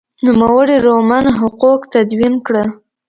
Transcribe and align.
نوموړي 0.25 0.77
رومن 0.85 1.25
حقوق 1.39 1.79
تدوین 1.93 2.33
کړل. 2.45 2.69